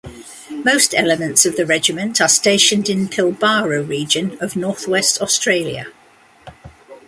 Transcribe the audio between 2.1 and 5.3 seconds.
are stationed in Pilbara region of north-west